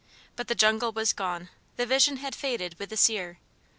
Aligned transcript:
But 0.35 0.47
the 0.47 0.55
jungle 0.55 0.91
was 0.91 1.13
gone; 1.13 1.49
the 1.75 1.85
vision 1.85 2.17
had 2.17 2.33
faded 2.33 2.73
with 2.79 2.89
the 2.89 2.97
seer. 2.97 3.37